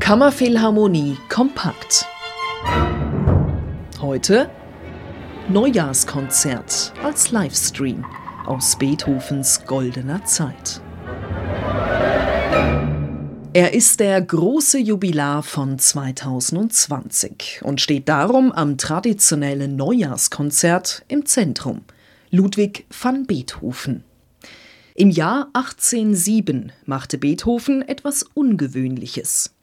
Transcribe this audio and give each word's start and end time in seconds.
Kammerphilharmonie 0.00 1.16
kompakt. 1.28 2.06
Heute 4.00 4.50
Neujahrskonzert 5.48 6.92
als 7.02 7.30
Livestream 7.30 8.04
aus 8.44 8.76
Beethovens 8.76 9.64
goldener 9.64 10.24
Zeit. 10.24 10.82
Er 13.54 13.72
ist 13.74 14.00
der 14.00 14.20
große 14.20 14.78
Jubilar 14.78 15.42
von 15.42 15.78
2020 15.78 17.60
und 17.62 17.80
steht 17.80 18.08
darum 18.08 18.52
am 18.52 18.76
traditionellen 18.76 19.76
Neujahrskonzert 19.76 21.04
im 21.08 21.26
Zentrum. 21.26 21.82
Ludwig 22.30 22.86
van 22.90 23.26
Beethoven. 23.26 24.04
Im 24.94 25.08
Jahr 25.08 25.48
1807 25.54 26.70
machte 26.84 27.16
Beethoven 27.16 27.80
etwas 27.82 28.24
Ungewöhnliches. 28.34 29.54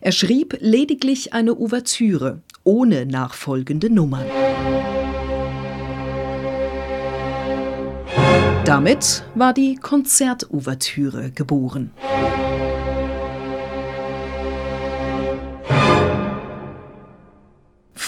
Er 0.00 0.12
schrieb 0.12 0.56
lediglich 0.60 1.34
eine 1.34 1.54
Ouvertüre 1.54 2.40
ohne 2.64 3.04
nachfolgende 3.04 3.90
Nummern. 3.90 4.24
Damit 8.64 9.24
war 9.34 9.52
die 9.52 9.76
Konzertouvertüre 9.76 11.30
geboren. 11.30 11.90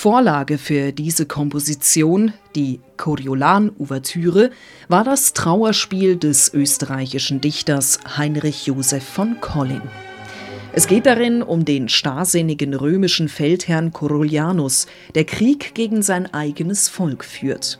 Vorlage 0.02 0.58
für 0.58 0.90
diese 0.90 1.26
Komposition, 1.26 2.32
die 2.56 2.80
Coriolan-Ouvertüre, 2.96 4.50
war 4.88 5.04
das 5.04 5.32
Trauerspiel 5.32 6.16
des 6.16 6.52
österreichischen 6.52 7.40
Dichters 7.40 8.00
Heinrich 8.16 8.66
Joseph 8.66 9.04
von 9.04 9.40
Collin. 9.40 9.80
Es 10.72 10.88
geht 10.88 11.06
darin 11.06 11.40
um 11.40 11.64
den 11.64 11.88
starrsinnigen 11.88 12.74
römischen 12.74 13.28
Feldherrn 13.28 13.92
Coriolanus, 13.92 14.88
der 15.14 15.22
Krieg 15.22 15.72
gegen 15.72 16.02
sein 16.02 16.34
eigenes 16.34 16.88
Volk 16.88 17.24
führt. 17.24 17.78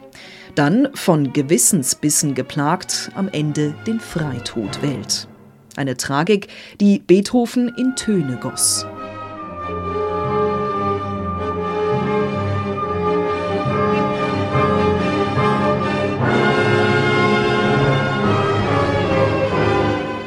Dann, 0.54 0.91
von 0.94 1.32
Gewissensbissen 1.32 2.36
geplagt, 2.36 3.10
am 3.16 3.28
Ende 3.32 3.75
den 3.84 3.98
Freitod 3.98 4.80
wählt. 4.80 5.27
Eine 5.75 5.97
Tragik, 5.97 6.47
die 6.80 7.00
Beethoven 7.00 7.75
in 7.77 7.97
Töne 7.97 8.38
goss. 8.41 8.86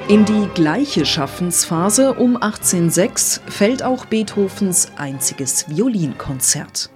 In 0.08 0.24
die 0.24 0.48
gleiche 0.54 1.04
Schaffensphase 1.04 2.14
um 2.14 2.36
1806 2.36 3.42
fällt 3.48 3.82
auch 3.82 4.06
Beethovens 4.06 4.90
einziges 4.98 5.68
Violinkonzert. 5.68 6.92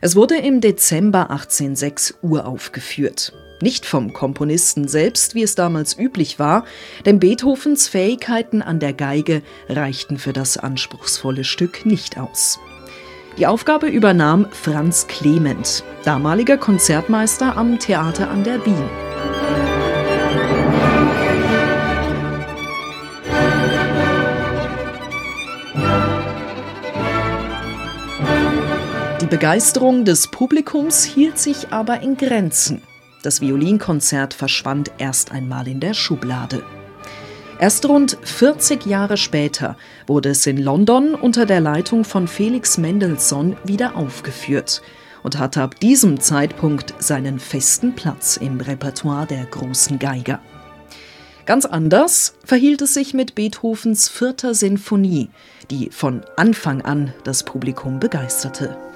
Es 0.00 0.16
wurde 0.16 0.36
im 0.36 0.62
Dezember 0.62 1.28
1806 1.28 2.14
uraufgeführt. 2.22 3.34
Nicht 3.60 3.84
vom 3.84 4.14
Komponisten 4.14 4.88
selbst, 4.88 5.34
wie 5.34 5.42
es 5.42 5.56
damals 5.56 5.98
üblich 5.98 6.38
war, 6.38 6.64
denn 7.04 7.20
Beethovens 7.20 7.86
Fähigkeiten 7.86 8.62
an 8.62 8.80
der 8.80 8.94
Geige 8.94 9.42
reichten 9.68 10.16
für 10.16 10.32
das 10.32 10.56
anspruchsvolle 10.56 11.44
Stück 11.44 11.84
nicht 11.84 12.16
aus. 12.16 12.58
Die 13.36 13.46
Aufgabe 13.46 13.88
übernahm 13.88 14.46
Franz 14.52 15.06
Clement, 15.06 15.84
damaliger 16.02 16.56
Konzertmeister 16.56 17.58
am 17.58 17.78
Theater 17.78 18.30
an 18.30 18.42
der 18.42 18.64
Wien. 18.64 19.07
Begeisterung 29.30 30.06
des 30.06 30.28
Publikums 30.28 31.04
hielt 31.04 31.38
sich 31.38 31.70
aber 31.70 32.00
in 32.00 32.16
Grenzen. 32.16 32.80
Das 33.22 33.42
Violinkonzert 33.42 34.32
verschwand 34.32 34.90
erst 34.96 35.32
einmal 35.32 35.68
in 35.68 35.80
der 35.80 35.92
Schublade. 35.92 36.62
Erst 37.60 37.86
rund 37.86 38.16
40 38.22 38.86
Jahre 38.86 39.18
später 39.18 39.76
wurde 40.06 40.30
es 40.30 40.46
in 40.46 40.56
London 40.56 41.14
unter 41.14 41.44
der 41.44 41.60
Leitung 41.60 42.04
von 42.04 42.26
Felix 42.26 42.78
Mendelssohn 42.78 43.58
wieder 43.64 43.96
aufgeführt 43.96 44.80
und 45.22 45.38
hatte 45.38 45.60
ab 45.60 45.78
diesem 45.78 46.18
Zeitpunkt 46.20 46.94
seinen 46.98 47.38
festen 47.38 47.94
Platz 47.94 48.38
im 48.38 48.58
Repertoire 48.62 49.26
der 49.26 49.44
großen 49.44 49.98
Geiger. 49.98 50.40
Ganz 51.44 51.66
anders 51.66 52.34
verhielt 52.44 52.80
es 52.80 52.94
sich 52.94 53.12
mit 53.12 53.34
Beethovens 53.34 54.08
vierter 54.08 54.54
Sinfonie, 54.54 55.28
die 55.70 55.90
von 55.90 56.22
Anfang 56.36 56.80
an 56.80 57.12
das 57.24 57.42
Publikum 57.42 58.00
begeisterte. 58.00 58.87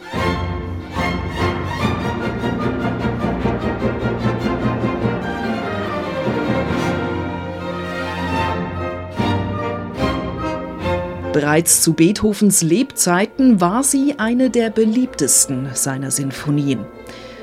Bereits 11.33 11.81
zu 11.81 11.95
Beethovens 11.95 12.61
Lebzeiten 12.61 13.61
war 13.61 13.83
sie 13.83 14.17
eine 14.19 14.51
der 14.51 14.69
beliebtesten 14.69 15.71
seiner 15.73 16.11
Sinfonien. 16.11 16.85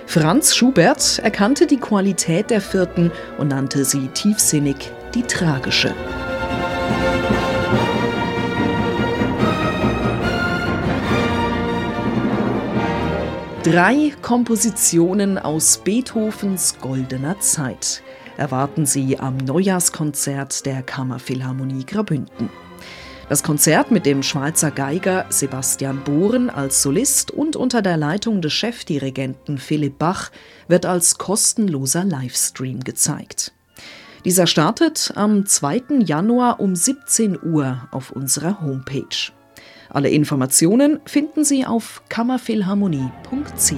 Franz 0.06 0.56
Schubert 0.56 1.19
erkannte 1.19 1.66
die 1.66 1.78
Qualität 1.78 2.52
der 2.52 2.62
vierten 2.62 3.12
und 3.40 3.47
nannte 3.47 3.85
sie 3.85 4.08
tiefsinnig 4.09 4.91
die 5.16 5.24
tragische. 5.24 5.94
Drei 13.64 14.14
Kompositionen 14.22 15.38
aus 15.38 15.80
Beethovens 15.84 16.78
goldener 16.80 17.42
Zeit 17.42 18.02
erwarten 18.38 18.86
Sie 18.86 19.20
am 19.20 19.36
Neujahrskonzert 19.36 20.66
der 20.66 20.81
Kammerphilharmonie 20.81 21.86
Grabünden. 21.86 22.50
Das 23.28 23.44
Konzert 23.44 23.92
mit 23.92 24.06
dem 24.06 24.24
Schweizer 24.24 24.72
Geiger 24.72 25.25
Sebastian 25.28 26.06
Bohren 26.06 26.50
als 26.50 26.81
Solist 26.81 27.31
und 27.31 27.58
unter 27.58 27.81
der 27.81 27.97
Leitung 27.97 28.42
des 28.42 28.53
Chefdirigenten 28.53 29.58
Philipp 29.58 30.00
Bach 30.00 30.31
wird 30.70 30.86
als 30.86 31.18
kostenloser 31.18 32.06
Livestream 32.06 32.80
gezeigt. 32.80 33.52
Dieser 34.24 34.47
startet 34.47 35.12
am 35.16 35.46
2. 35.46 36.00
Januar 36.00 36.62
um 36.62 36.78
17 36.78 37.38
Uhr 37.44 37.90
auf 37.91 38.12
unserer 38.12 38.62
Homepage. 38.62 39.34
Alle 39.90 40.10
Informationen 40.10 41.00
finden 41.06 41.44
Sie 41.44 41.66
auf 41.66 42.04
kammerphilharmonie.ch. 42.10 43.74